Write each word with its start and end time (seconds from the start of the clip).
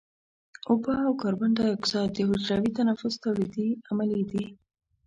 اوبه 0.69 0.93
او 1.05 1.13
کاربن 1.21 1.51
دای 1.57 1.69
اکساید 1.73 2.11
د 2.13 2.19
حجروي 2.29 2.69
تنفس 2.77 3.13
تولیدي 3.23 3.67
عملیې 3.89 4.23
دي. 4.31 4.43